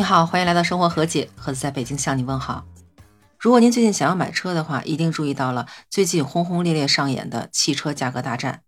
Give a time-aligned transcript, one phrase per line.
[0.00, 2.64] 你好，欢迎来到生活和解，盒子在北京向你问好。
[3.38, 8.62] 如果您最近想要买车的话，一定注意到了最近轰轰烈烈上演的汽车价格大战。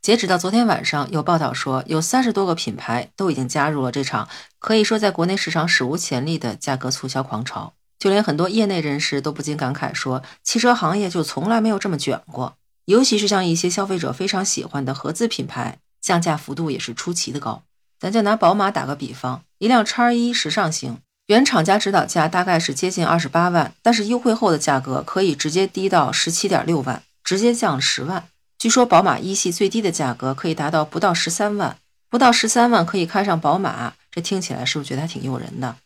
[0.00, 4.28] 截止到昨天晚上，有报道说，有三十多个品牌都已经加入了这场
[4.60, 7.74] 可以说在国内市场史无前例的价格促销狂潮。
[7.98, 12.54] 就连很多业内人士都不禁感慨说，汽车行业就从来没有这么卷过。
[12.84, 17.64] 尤其是像一些消费者非常喜欢的合资品牌，降价幅度也是出奇的高。
[17.98, 28.24] 咱就拿宝马打个比方，一辆叉一时尚型，原厂家指导价大概是接近二十八万，但是优惠后的价格可以直接低到十七点六万，直接降十万。
[28.58, 31.78] 据说宝马一系最低的价格可以达到不到十三万，
[32.10, 35.76] 不到十三万可以开上宝马，这听起来是不是觉得还挺诱人的？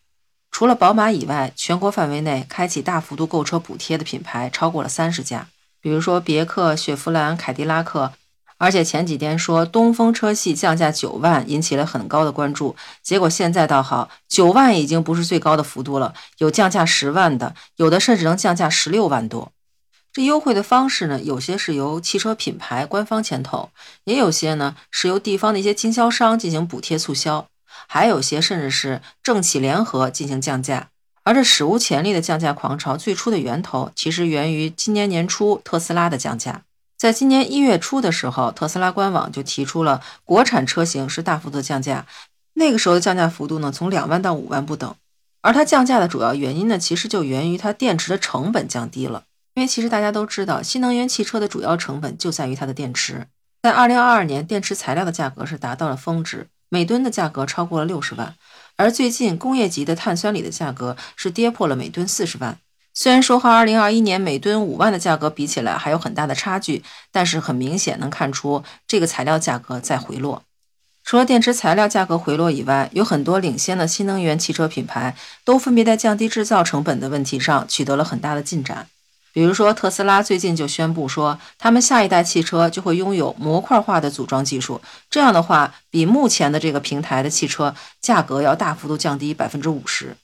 [0.50, 5.46] 除了宝马以外，全国范围内开启大幅度购车补贴的品牌超过了三十家，
[5.80, 8.12] 比如说别克、雪佛兰、凯迪拉克。
[8.58, 19.52] 而且前几天说东风车系降价九万，引起了很高的关注，结果现在倒好，九万已经不是最高的幅度了，有降价十万的，有的甚至能降价十六万多。
[20.12, 23.70] 这优惠的方式呢，有些是由汽车品牌官方牵头，
[24.04, 27.46] 也有些呢是由地方的一些经销商进行补贴促销，
[27.86, 30.88] 还有些甚至是政企联合进行降价。
[31.22, 36.62] 而这史无前例的降价狂潮，最初的源头其实源于今年年初特斯拉的降价。
[36.98, 42.06] 在今年一月初的时候，特斯拉官网就提出了国产车型是大幅度降价，
[42.54, 44.92] 那个时候的降价幅度呢，从两万到五万不等。
[45.40, 49.22] 而它降价的主要原因呢，其实就源于它电池的成本降低了。
[49.54, 53.28] 因为其实大家都知道，新能源汽车的主要成本就在于它的电池。
[53.62, 58.34] 在二零二二年，电池材料的价格是达到了峰值，每吨的价格超过了六十万。
[58.76, 62.58] 而最近，工业级的碳酸锂的价格是跌破了每吨四十万。
[63.00, 66.82] 虽然说和二零二一年每吨五万的价格比起来还有很大的差距，
[67.12, 70.42] 但是很明显能看出这个材料价格在回落。
[71.04, 78.88] 除了电池材料价格回落以外，有很多领先的新能源汽车品牌都分别在降低制造成本的问题上取得了很大的进展。
[79.32, 84.80] 比如说，特斯拉最近就宣布说，他们下一代汽车就会拥有模块化的组装技术。
[85.08, 90.16] 这样的话，比目前的这个平台的汽车价格要大幅度降低百分之五十。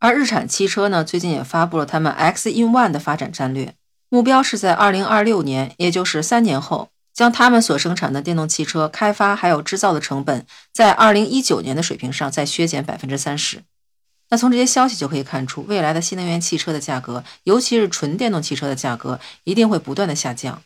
[0.00, 3.74] 而日产汽车呢，最近也发布了他们 X in One 的发展战略，
[4.08, 13.62] 目标是在二零二六年，也就是三年后，将他们所生产的电动汽车开发还有制造的成本，在二零一九年的水平上再削减百分之三十。
[14.30, 20.62] 那从这些消息就可以看出，未来的新能源汽车的价格，尤其是纯电动汽车的价格，一定会不断的下降。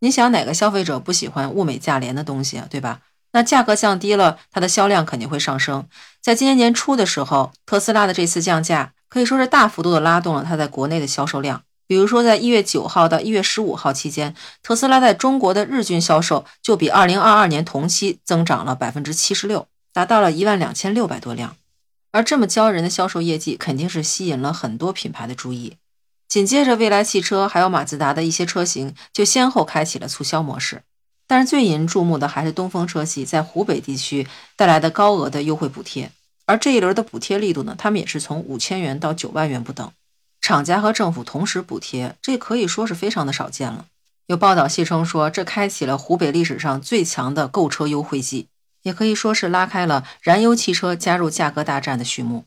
[0.00, 3.00] 你想哪个消费者不喜欢物美价廉的东西啊，对吧？
[3.32, 5.86] 那价格降低了，它的销量肯定会上升。
[6.20, 11.62] 在今年年初的时候，特斯拉的这次降价可以说是大幅度的拉动了它在国内的销售量。
[11.86, 21.56] 比如说，在一月九号到一月十五号期间，特斯拉在中国的日均销售就比二零二二年同期增长了百分之七十六，达到了一万两千六百多辆。
[22.12, 25.76] 而这么骄人的销售业绩，肯定是吸引了很多品牌的注意。
[26.28, 30.82] 紧接着，蔚来汽车还有马自达的一些车型就先后开启了促销模式。
[31.28, 36.10] 但是最引人注目的还是东风车系在湖北地区带来的高额的优惠补贴。
[36.46, 39.92] 而这一轮的补贴力度呢，他们也是从五千元到九万元不等，
[40.40, 43.84] 厂家和政府同时补贴，这可以说是非常的少见了。
[44.26, 48.48] 有报道戏称说，这开启了湖北历史上最强的购车优惠季。
[48.82, 52.44] 也可以说是拉开了燃油汽车加入价格大战的序幕。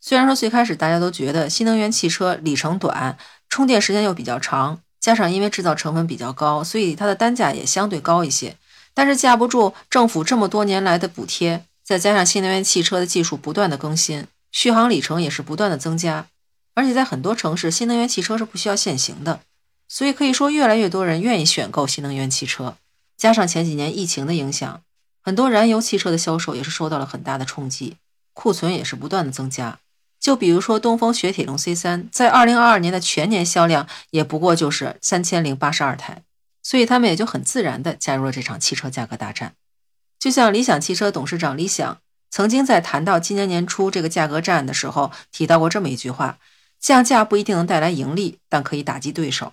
[0.00, 3.18] 虽然说最开始大家都觉得新能源汽车里程短，
[3.50, 8.56] 充电时间又比较长，加上因为制造成本比较高，所以它的单价也相对高一些。
[8.92, 16.26] 但是架不住政府这么多年来的补贴，再加上新能源汽车的技术不断的更新，续航里程也是不断的增加，
[16.74, 19.38] 而且在很多城市新能源汽车是不需要限行的，
[19.86, 22.76] 所以可以说越来越多人愿意选购新能源汽车。
[23.16, 24.80] 加上前几年疫情的影响。
[25.22, 27.96] 很多燃油汽车的销售也是受到了很大的冲击，
[28.32, 29.78] 库存也是不断的增加。
[30.18, 36.22] 就比如说东风雪铁龙 C 三，在二零二二年的全年销量也不过就是三千零八十二台，
[36.62, 39.54] 所以他们也就很自然的加入了这场汽车价格大战。
[40.18, 41.98] 就像理想汽车董事长李想
[42.30, 46.38] 曾经在谈到今年年初这个价格战的时候提到过这么一句话：
[46.80, 49.52] 降价不一定能带来盈利，但可以打击对手。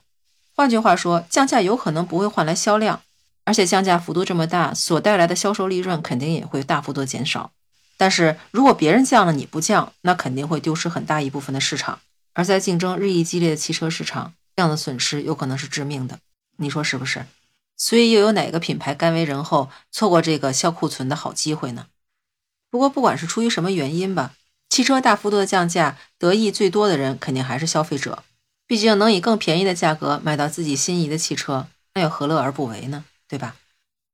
[0.56, 3.02] 换句话说，降价有可能不会换来销量。
[3.46, 7.52] 而且降价幅度这么大，所带来的销售利润肯定也会大幅度减少。
[8.04, 12.02] 但是如果别人降了你不降，那肯定会丢失很大一部分的市场。
[12.34, 16.20] 而在竞争日益激烈的汽车市场，这样的损失有可能是致命的。
[16.58, 17.26] 你说是不是？
[17.78, 21.86] 所以又有哪个品牌甘为人后，错过这个销库存的好机会呢？
[22.70, 24.34] 不过不管是出于什么原因吧，
[24.70, 28.24] 汽车大幅度的降价，得益最多的人肯定还是消费者。
[28.68, 33.06] 毕竟能以更便宜的价格买到自己心仪的汽车，那又何乐而不为呢？
[33.30, 33.56] 对吧？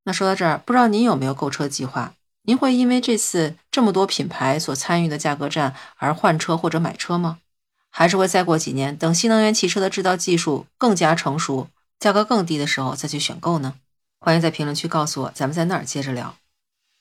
[0.04, 2.14] 那说到这儿，不知道您有没有购车计划？
[2.44, 7.40] 您会因为这次这么多品牌所参与的价格战而换车或者买车吗？
[7.92, 11.68] 还是会再过几年，等新能源汽车的制造技术更加成熟，
[12.00, 13.76] 价格更低的时候再去选购呢？
[14.20, 16.36] 欢迎在评论区告诉我，咱们在那儿接着聊。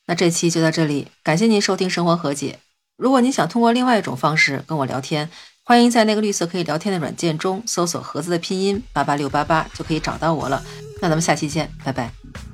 [0.06, 2.61] 那这期就到这里，感谢您收听生活和解。
[2.96, 5.31] 如果您想通过另外一种方式跟我聊天，
[5.62, 10.64] 欢迎在那个绿色可以聊天的软件中搜索“盒子”的拼音八八六八八，就可以找到我了。
[11.02, 12.48] 那咱们下期见，拜拜。